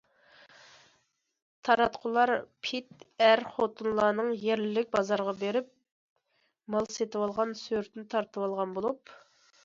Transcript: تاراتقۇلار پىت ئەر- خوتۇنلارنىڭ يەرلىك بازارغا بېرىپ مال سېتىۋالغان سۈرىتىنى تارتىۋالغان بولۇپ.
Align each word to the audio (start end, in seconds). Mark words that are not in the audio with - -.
تاراتقۇلار 1.67 2.31
پىت 2.67 3.03
ئەر- 3.25 3.43
خوتۇنلارنىڭ 3.57 4.31
يەرلىك 4.45 4.89
بازارغا 4.95 5.35
بېرىپ 5.43 5.69
مال 6.77 6.89
سېتىۋالغان 6.95 7.53
سۈرىتىنى 7.61 8.07
تارتىۋالغان 8.15 8.73
بولۇپ. 8.79 9.13